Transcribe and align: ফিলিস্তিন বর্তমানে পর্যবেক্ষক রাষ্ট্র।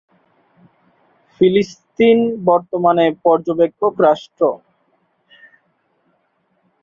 ফিলিস্তিন 1.33 2.17
বর্তমানে 2.47 3.05
পর্যবেক্ষক 3.25 3.93
রাষ্ট্র। 4.07 4.41